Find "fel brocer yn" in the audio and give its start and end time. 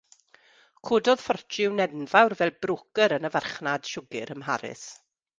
2.39-3.29